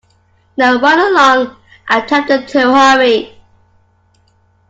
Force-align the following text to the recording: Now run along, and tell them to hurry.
Now 0.57 0.79
run 0.79 0.99
along, 0.99 1.57
and 1.87 2.07
tell 2.07 2.25
them 2.25 2.47
to 2.47 2.59
hurry. 2.73 3.39